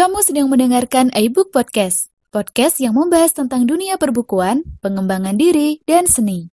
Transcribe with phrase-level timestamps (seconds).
[0.00, 6.48] Kamu sedang mendengarkan iBook Podcast, podcast yang membahas tentang dunia perbukuan, pengembangan diri, dan seni.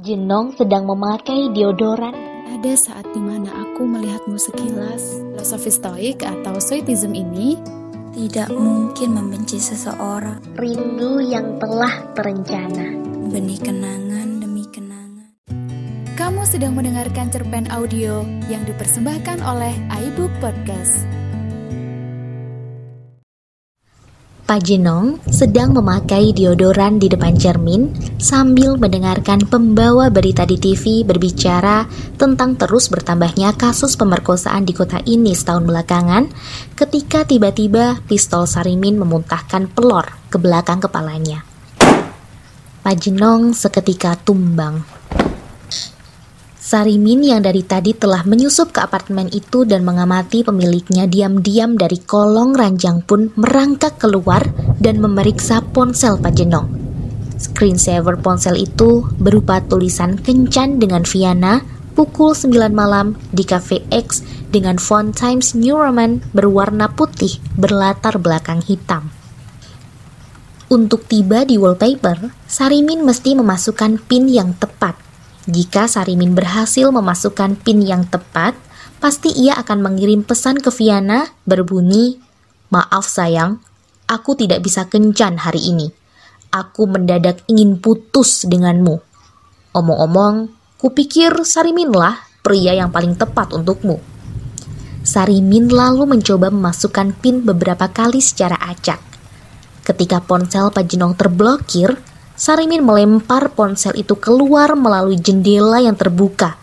[0.00, 2.16] Jenong sedang memakai deodoran.
[2.48, 7.60] Ada saat di mana aku melihatmu sekilas, filosofi stoik atau stoicism ini
[8.16, 10.40] tidak mungkin membenci seseorang.
[10.56, 12.88] Rindu yang telah terencana.
[13.28, 15.36] Benih kenangan demi kenangan.
[16.16, 21.21] Kamu sedang mendengarkan cerpen audio yang dipersembahkan oleh iBook Podcast.
[24.42, 31.86] Pak Jenong sedang memakai deodoran di depan cermin sambil mendengarkan pembawa berita di TV berbicara
[32.18, 36.26] tentang terus bertambahnya kasus pemerkosaan di kota ini setahun belakangan
[36.74, 41.46] ketika tiba-tiba pistol Sarimin memuntahkan pelor ke belakang kepalanya.
[42.82, 44.82] Pak Jenong seketika tumbang.
[46.72, 52.56] Sarimin yang dari tadi telah menyusup ke apartemen itu dan mengamati pemiliknya diam-diam dari kolong
[52.56, 54.40] ranjang pun merangkak keluar
[54.80, 56.72] dan memeriksa ponsel Pak Jenong.
[57.36, 61.60] Screensaver ponsel itu berupa tulisan kencan dengan Viana
[61.92, 68.64] pukul 9 malam di Cafe X dengan font Times New Roman berwarna putih berlatar belakang
[68.64, 69.12] hitam.
[70.72, 75.11] Untuk tiba di wallpaper, Sarimin mesti memasukkan pin yang tepat
[75.50, 78.54] jika Sarimin berhasil memasukkan PIN yang tepat,
[79.02, 82.22] pasti ia akan mengirim pesan ke Viana berbunyi,
[82.72, 83.60] Maaf sayang,
[84.08, 85.92] aku tidak bisa kencan hari ini.
[86.54, 88.96] Aku mendadak ingin putus denganmu.
[89.76, 90.48] Omong-omong,
[90.80, 94.00] kupikir Sariminlah pria yang paling tepat untukmu.
[95.02, 99.02] Sarimin lalu mencoba memasukkan PIN beberapa kali secara acak.
[99.82, 101.98] Ketika ponsel Pajenong terblokir,
[102.42, 106.58] Sarimin melempar ponsel itu keluar melalui jendela yang terbuka.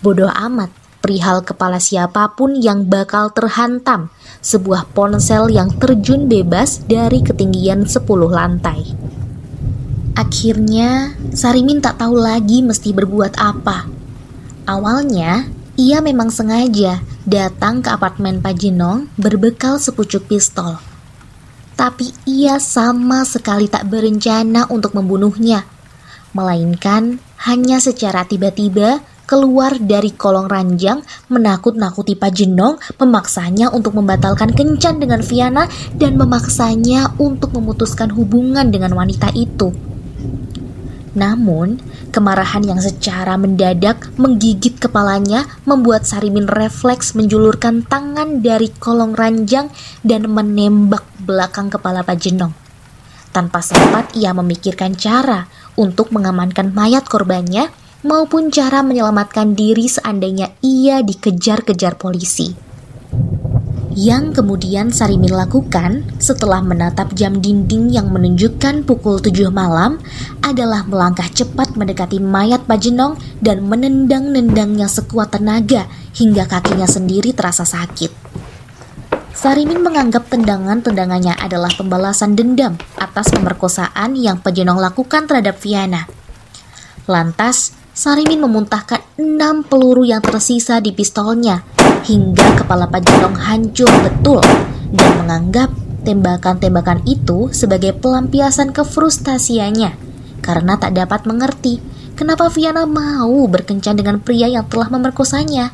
[0.00, 0.72] Bodoh amat,
[1.04, 4.08] perihal kepala siapa pun yang bakal terhantam
[4.40, 8.88] sebuah ponsel yang terjun bebas dari ketinggian 10 lantai.
[10.16, 13.84] Akhirnya, Sarimin tak tahu lagi mesti berbuat apa.
[14.64, 15.44] Awalnya,
[15.76, 20.87] ia memang sengaja datang ke apartemen Pak Jinong berbekal sepucuk pistol
[21.78, 25.62] tapi ia sama sekali tak berencana untuk membunuhnya,
[26.34, 28.98] melainkan hanya secara tiba-tiba
[29.30, 37.54] keluar dari kolong ranjang menakut-nakuti Pajenong, memaksanya untuk membatalkan kencan dengan Viana dan memaksanya untuk
[37.54, 39.70] memutuskan hubungan dengan wanita itu.
[41.14, 41.78] Namun,
[42.18, 49.70] kemarahan yang secara mendadak menggigit kepalanya membuat Sarimin refleks menjulurkan tangan dari kolong ranjang
[50.02, 52.50] dan menembak belakang kepala Pak Jenong.
[53.30, 55.46] Tanpa sempat ia memikirkan cara
[55.78, 57.70] untuk mengamankan mayat korbannya
[58.02, 62.50] maupun cara menyelamatkan diri seandainya ia dikejar-kejar polisi.
[63.98, 69.98] Yang kemudian Sarimin lakukan setelah menatap jam dinding yang menunjukkan pukul 7 malam
[70.38, 78.14] adalah melangkah cepat mendekati mayat Pajenong dan menendang-nendangnya sekuat tenaga hingga kakinya sendiri terasa sakit.
[79.34, 86.06] Sarimin menganggap tendangan-tendangannya adalah pembalasan dendam atas pemerkosaan yang Pajenong lakukan terhadap Viana.
[87.10, 94.42] Lantas, Sarimin memuntahkan enam peluru yang tersisa di pistolnya hingga kepala Pajenong hancur betul
[94.94, 95.70] dan menganggap
[96.06, 99.94] tembakan-tembakan itu sebagai pelampiasan kefrustasiannya
[100.40, 101.82] karena tak dapat mengerti
[102.14, 105.70] kenapa Viana mau berkencan dengan pria yang telah memerkosanya.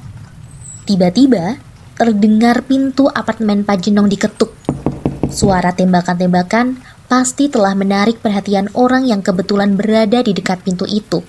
[0.84, 1.56] Tiba-tiba,
[1.96, 4.52] terdengar pintu apartemen Pajenong diketuk.
[5.32, 6.76] Suara tembakan-tembakan
[7.08, 11.24] pasti telah menarik perhatian orang yang kebetulan berada di dekat pintu itu.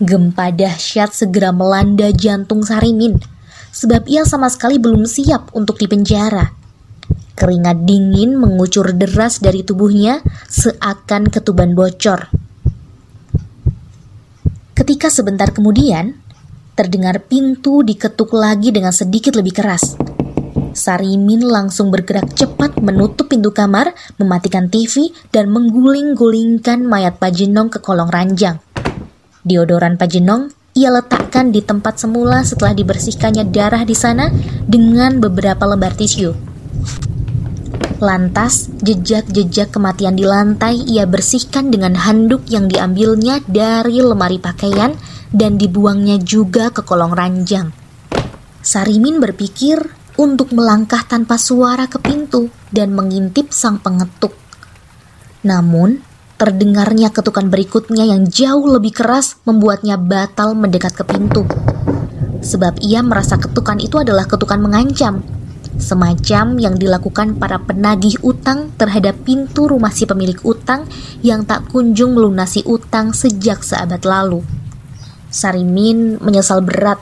[0.00, 3.39] Gempa dahsyat segera melanda jantung Sarimin
[3.70, 6.52] sebab ia sama sekali belum siap untuk dipenjara.
[7.38, 10.20] Keringat dingin mengucur deras dari tubuhnya
[10.50, 12.28] seakan ketuban bocor.
[14.76, 16.20] Ketika sebentar kemudian,
[16.76, 19.96] terdengar pintu diketuk lagi dengan sedikit lebih keras.
[20.76, 28.08] Sarimin langsung bergerak cepat menutup pintu kamar, mematikan TV, dan mengguling-gulingkan mayat Pajenong ke kolong
[28.08, 28.62] ranjang.
[29.42, 34.30] Diodoran Pajenong ia letakkan di tempat semula setelah dibersihkannya darah di sana
[34.66, 36.30] dengan beberapa lembar tisu.
[38.00, 44.96] Lantas, jejak-jejak kematian di lantai ia bersihkan dengan handuk yang diambilnya dari lemari pakaian
[45.28, 47.68] dan dibuangnya juga ke kolong ranjang.
[48.64, 49.84] Sarimin berpikir
[50.16, 54.32] untuk melangkah tanpa suara ke pintu dan mengintip sang pengetuk.
[55.44, 56.00] Namun,
[56.40, 61.44] Terdengarnya ketukan berikutnya yang jauh lebih keras membuatnya batal mendekat ke pintu.
[62.40, 65.20] Sebab ia merasa ketukan itu adalah ketukan mengancam.
[65.80, 70.84] semacam yang dilakukan para penagih utang terhadap pintu rumah si pemilik utang
[71.24, 74.44] yang tak kunjung melunasi utang sejak seabad lalu.
[75.32, 77.00] Sarimin menyesal berat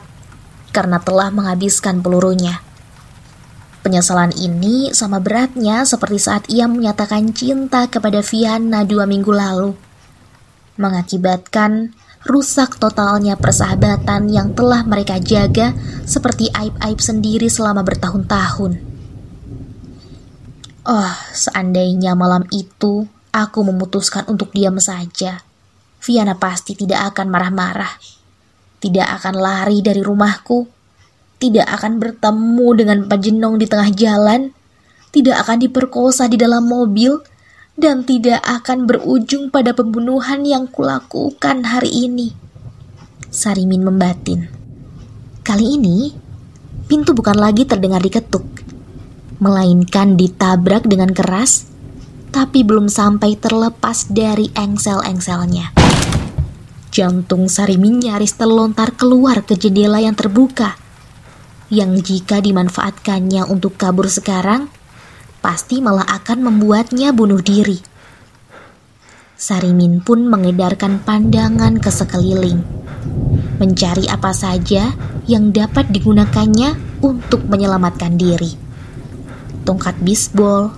[0.71, 2.63] karena telah menghabiskan pelurunya.
[3.89, 9.73] Penyesalan ini sama beratnya seperti saat ia menyatakan cinta kepada Viana dua minggu lalu.
[10.77, 15.73] Mengakibatkan rusak totalnya persahabatan yang telah mereka jaga
[16.05, 18.77] seperti aib-aib sendiri selama bertahun-tahun.
[20.85, 25.41] Oh, seandainya malam itu aku memutuskan untuk diam saja,
[25.97, 27.97] Viana pasti tidak akan marah-marah,
[28.77, 30.77] tidak akan lari dari rumahku,
[31.39, 34.51] tidak akan bertemu dengan Pak Jenong di tengah jalan,
[35.15, 37.23] tidak akan diperkosa di dalam mobil,
[37.79, 42.35] dan tidak akan berujung pada pembunuhan yang kulakukan hari ini.
[43.31, 44.51] Sarimin membatin.
[45.47, 46.11] Kali ini,
[46.91, 48.43] pintu bukan lagi terdengar diketuk,
[49.39, 51.71] melainkan ditabrak dengan keras,
[52.35, 55.71] tapi belum sampai terlepas dari engsel-engselnya.
[56.89, 60.75] Jantung Sarimin nyaris terlontar keluar ke jendela yang terbuka,
[61.69, 64.69] yang jika dimanfaatkannya untuk kabur sekarang,
[65.39, 67.77] pasti malah akan membuatnya bunuh diri.
[69.39, 72.59] Sarimin pun mengedarkan pandangan ke sekeliling,
[73.61, 74.91] mencari apa saja
[75.29, 78.51] yang dapat digunakannya untuk menyelamatkan diri.
[79.63, 80.73] Tongkat bisbol,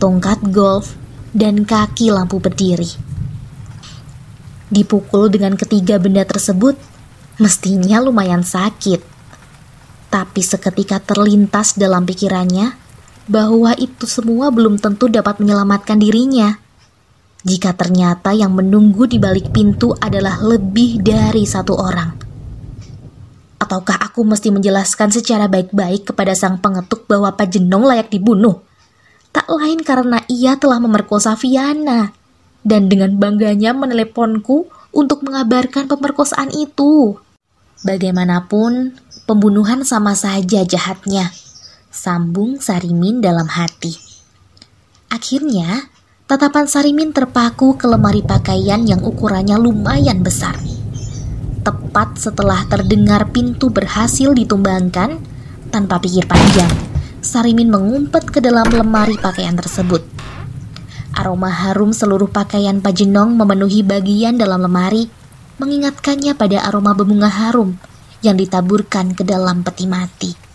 [0.00, 0.94] tongkat golf,
[1.34, 2.88] dan kaki lampu berdiri.
[4.70, 6.78] Dipukul dengan ketiga benda tersebut,
[7.36, 9.17] mestinya lumayan sakit.
[10.08, 12.72] Tapi seketika terlintas dalam pikirannya
[13.28, 16.56] bahwa itu semua belum tentu dapat menyelamatkan dirinya.
[17.44, 22.10] Jika ternyata yang menunggu di balik pintu adalah lebih dari satu orang.
[23.60, 28.64] Ataukah aku mesti menjelaskan secara baik-baik kepada sang pengetuk bahwa Pak Jenong layak dibunuh?
[29.28, 32.16] Tak lain karena ia telah memerkosa Viana.
[32.64, 37.18] Dan dengan bangganya meneleponku untuk mengabarkan pemerkosaan itu.
[37.86, 41.28] Bagaimanapun, pembunuhan sama saja jahatnya
[41.92, 43.92] sambung Sarimin dalam hati.
[45.12, 45.92] Akhirnya,
[46.24, 50.56] tatapan Sarimin terpaku ke lemari pakaian yang ukurannya lumayan besar.
[51.60, 55.20] Tepat setelah terdengar pintu berhasil ditumbangkan,
[55.68, 56.72] tanpa pikir panjang,
[57.20, 60.08] Sarimin mengumpet ke dalam lemari pakaian tersebut.
[61.12, 65.12] Aroma harum seluruh pakaian Pajenong memenuhi bagian dalam lemari,
[65.60, 67.76] mengingatkannya pada aroma berbunga harum
[68.22, 70.48] yang ditaburkan ke dalam peti mati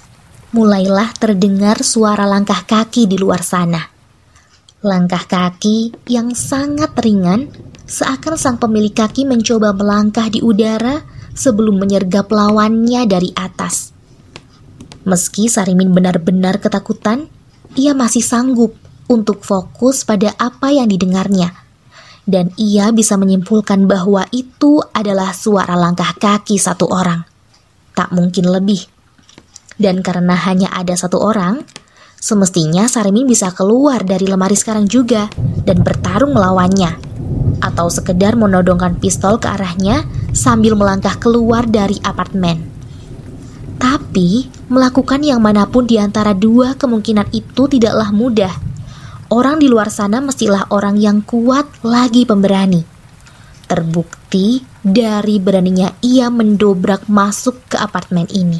[0.53, 3.81] mulailah terdengar suara langkah kaki di luar sana.
[4.85, 7.49] Langkah kaki yang sangat ringan,
[7.89, 11.01] seakan sang pemilik kaki mencoba melangkah di udara
[11.33, 13.89] sebelum menyergap lawannya dari atas.
[15.09, 17.27] Meski Sarimin benar-benar ketakutan,
[17.73, 18.77] ia masih sanggup
[19.09, 21.49] untuk fokus pada apa yang didengarnya.
[22.23, 27.32] Dan ia bisa menyimpulkan bahwa itu adalah suara langkah kaki satu orang.
[27.93, 28.89] Tak mungkin lebih.
[29.77, 31.65] Dan karena hanya ada satu orang,
[32.17, 35.29] semestinya Sarimin bisa keluar dari lemari sekarang juga
[35.65, 36.97] dan bertarung melawannya.
[37.61, 42.73] Atau sekedar menodongkan pistol ke arahnya sambil melangkah keluar dari apartemen.
[43.77, 48.53] Tapi, melakukan yang mana pun di antara dua kemungkinan itu tidaklah mudah.
[49.33, 52.85] Orang di luar sana mestilah orang yang kuat lagi pemberani.
[53.65, 58.59] Terbukti dari beraninya ia mendobrak masuk ke apartemen ini.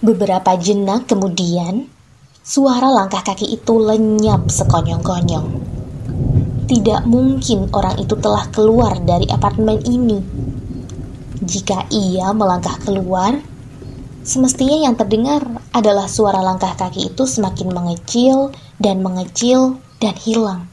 [0.00, 1.92] Beberapa jenak kemudian,
[2.40, 5.60] suara langkah kaki itu lenyap sekonyong-konyong.
[6.72, 10.24] Tidak mungkin orang itu telah keluar dari apartemen ini.
[11.44, 13.36] Jika ia melangkah keluar,
[14.24, 15.44] semestinya yang terdengar
[15.76, 20.64] adalah suara langkah kaki itu semakin mengecil dan mengecil dan hilang.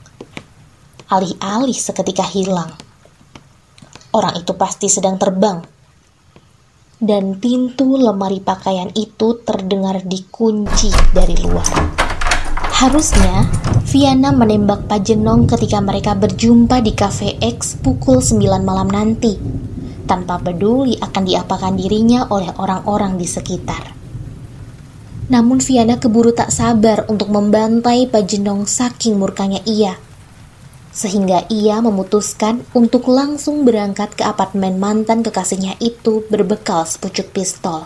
[1.11, 2.71] Alih-alih seketika hilang.
[4.09, 5.61] Orang itu pasti sedang terbang
[6.99, 11.71] dan pintu lemari pakaian itu terdengar dikunci dari luar.
[12.79, 13.47] Harusnya,
[13.87, 19.35] Viana menembak Pajenong ketika mereka berjumpa di Cafe X pukul 9 malam nanti,
[20.07, 23.83] tanpa peduli akan diapakan dirinya oleh orang-orang di sekitar.
[25.29, 30.08] Namun Viana keburu tak sabar untuk membantai Pajenong saking murkanya ia
[30.89, 37.85] sehingga ia memutuskan untuk langsung berangkat ke apartemen mantan kekasihnya itu berbekal sepucuk pistol.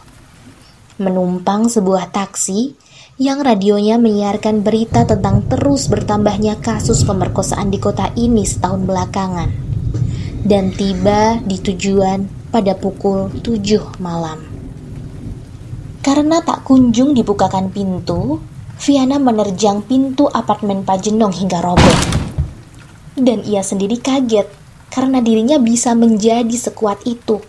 [0.97, 2.73] Menumpang sebuah taksi
[3.21, 9.49] yang radionya menyiarkan berita tentang terus bertambahnya kasus pemerkosaan di kota ini setahun belakangan.
[10.43, 14.43] Dan tiba di tujuan pada pukul 7 malam.
[16.03, 18.43] Karena tak kunjung dibukakan pintu,
[18.83, 22.12] Viana menerjang pintu apartemen Pajenong hingga roboh.
[23.13, 24.49] Dan ia sendiri kaget
[24.89, 27.41] karena dirinya bisa menjadi sekuat itu.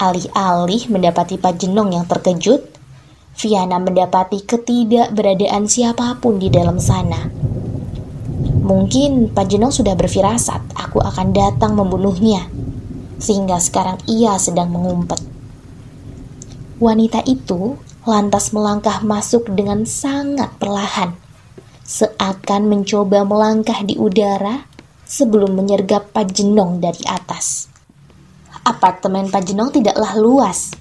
[0.00, 2.60] Alih-alih mendapati Pajenong yang terkejut,
[3.34, 7.28] Viana mendapati ketidakberadaan siapa pun di dalam sana.
[8.64, 12.48] Mungkin Pajenong sudah berfirasat aku akan datang membunuhnya,
[13.20, 15.20] sehingga sekarang ia sedang mengumpet.
[16.80, 21.16] Wanita itu lantas melangkah masuk dengan sangat perlahan,
[21.84, 24.64] seakan mencoba melangkah di udara
[25.04, 27.68] sebelum menyergap Pajenong dari atas.
[28.64, 30.72] Apartemen Pajenong tidaklah luas,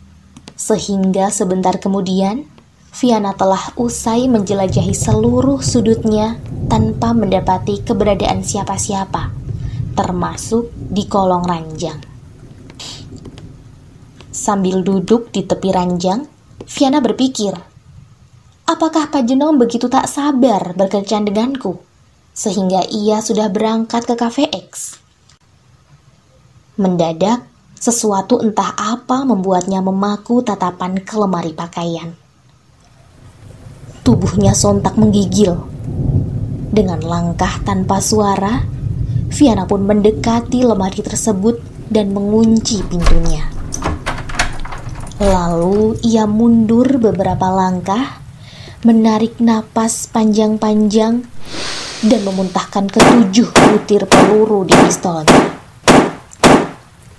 [0.55, 2.48] sehingga sebentar kemudian
[2.93, 6.39] Viana telah usai menjelajahi seluruh sudutnya
[6.72, 9.33] tanpa mendapati keberadaan siapa-siapa,
[9.98, 12.00] termasuk di kolong ranjang.
[14.29, 16.29] Sambil duduk di tepi ranjang,
[16.63, 17.73] Viana berpikir,
[18.74, 21.77] apakah Pak Jenong begitu tak sabar berkencan denganku,
[22.34, 24.98] sehingga ia sudah berangkat ke Cafe X?
[26.82, 27.46] Mendadak,
[27.77, 32.18] sesuatu entah apa membuatnya memaku tatapan ke lemari pakaian.
[34.01, 35.53] Tubuhnya sontak menggigil.
[36.74, 38.65] Dengan langkah tanpa suara,
[39.30, 41.62] Viana pun mendekati lemari tersebut
[41.94, 43.46] dan mengunci pintunya.
[45.22, 48.23] Lalu ia mundur beberapa langkah,
[48.84, 51.24] menarik napas panjang-panjang,
[52.04, 55.56] dan memuntahkan ketujuh butir peluru di pistolnya.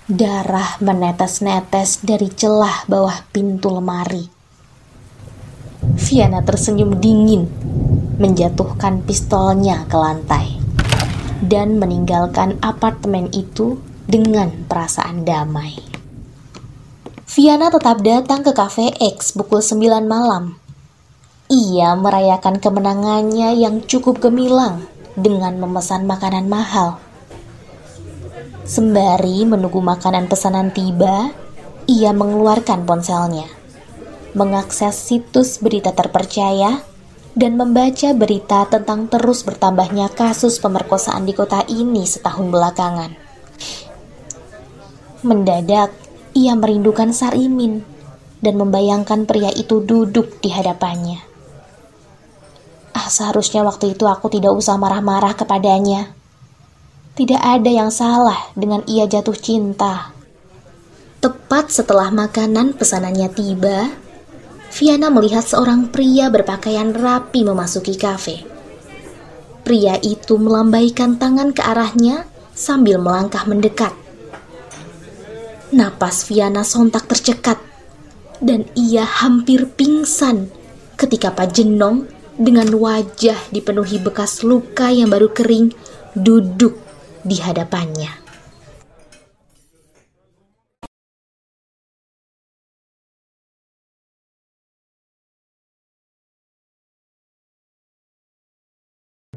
[0.05, 4.29] Darah menetes-netes dari celah bawah pintu lemari.
[5.97, 7.49] Viana tersenyum dingin,
[8.21, 10.61] menjatuhkan pistolnya ke lantai,
[11.41, 15.81] dan meninggalkan apartemen itu dengan perasaan damai.
[17.25, 20.64] Viana tetap datang ke Cafe X pukul 9 malam.
[21.55, 26.99] Ia merayakan kemenangannya yang cukup gemilang dengan memesan makanan mahal.
[28.67, 31.31] Sembari menunggu makanan pesanan tiba,
[31.87, 33.47] ia mengeluarkan ponselnya,
[34.35, 36.83] mengakses situs berita terpercaya,
[37.39, 43.15] dan membaca berita tentang terus bertambahnya kasus pemerkosaan di kota ini setahun belakangan.
[45.23, 45.95] Mendadak,
[46.35, 47.87] ia merindukan Sarimin
[48.43, 51.34] dan membayangkan pria itu duduk di hadapannya.
[53.09, 56.13] Seharusnya waktu itu aku tidak usah marah-marah kepadanya.
[57.15, 60.11] Tidak ada yang salah dengan ia jatuh cinta.
[61.23, 63.89] Tepat setelah makanan pesanannya tiba,
[64.75, 68.43] Viana melihat seorang pria berpakaian rapi memasuki kafe.
[69.63, 73.95] Pria itu melambaikan tangan ke arahnya sambil melangkah mendekat.
[75.71, 77.63] Napas Viana sontak tercekat
[78.43, 80.51] dan ia hampir pingsan
[80.99, 85.71] ketika Pak Jenong dengan wajah dipenuhi bekas luka yang baru kering
[86.19, 86.75] duduk
[87.23, 88.24] di hadapannya.